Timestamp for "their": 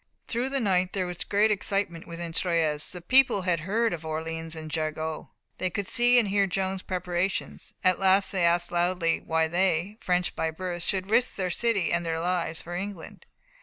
11.35-11.51, 12.03-12.19